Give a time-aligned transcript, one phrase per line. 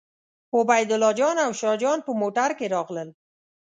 [0.59, 3.09] عبیدالله جان او شاه جان په موټر کې راغلل.